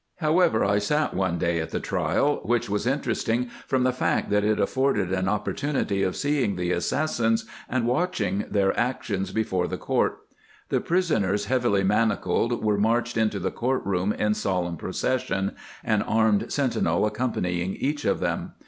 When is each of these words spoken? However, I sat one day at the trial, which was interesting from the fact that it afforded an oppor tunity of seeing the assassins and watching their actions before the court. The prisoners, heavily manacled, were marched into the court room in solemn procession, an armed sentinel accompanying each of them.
However, 0.15 0.65
I 0.65 0.79
sat 0.79 1.13
one 1.13 1.37
day 1.37 1.59
at 1.59 1.69
the 1.69 1.79
trial, 1.79 2.39
which 2.41 2.67
was 2.71 2.87
interesting 2.87 3.51
from 3.67 3.83
the 3.83 3.93
fact 3.93 4.31
that 4.31 4.43
it 4.43 4.59
afforded 4.59 5.13
an 5.13 5.25
oppor 5.25 5.53
tunity 5.53 6.03
of 6.03 6.15
seeing 6.15 6.55
the 6.55 6.71
assassins 6.71 7.45
and 7.69 7.85
watching 7.85 8.45
their 8.49 8.75
actions 8.79 9.31
before 9.31 9.67
the 9.67 9.77
court. 9.77 10.17
The 10.69 10.81
prisoners, 10.81 11.45
heavily 11.45 11.83
manacled, 11.83 12.63
were 12.63 12.79
marched 12.79 13.15
into 13.15 13.37
the 13.37 13.51
court 13.51 13.85
room 13.85 14.11
in 14.11 14.33
solemn 14.33 14.75
procession, 14.77 15.55
an 15.83 16.01
armed 16.01 16.51
sentinel 16.51 17.05
accompanying 17.05 17.75
each 17.75 18.03
of 18.03 18.19
them. 18.21 18.53